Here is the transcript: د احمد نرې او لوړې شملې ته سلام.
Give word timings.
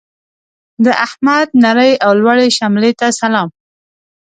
د 0.83 0.85
احمد 1.05 1.47
نرې 1.63 1.91
او 2.05 2.11
لوړې 2.21 2.49
شملې 2.57 2.91
ته 2.99 3.07
سلام. 3.19 3.49